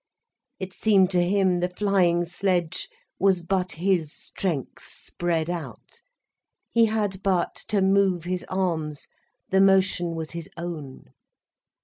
[0.59, 6.01] It seemed to him the flying sledge was but his strength spread out,
[6.71, 9.07] he had but to move his arms,
[9.49, 11.03] the motion was his own.